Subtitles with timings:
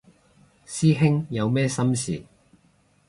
[0.65, 2.23] 師兄有咩心事